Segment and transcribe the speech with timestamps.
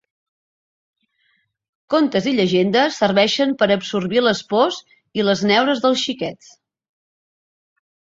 [1.93, 4.79] Contes i llegendes serveixen per a absorbir les pors
[5.21, 6.49] i les neures dels xiquets.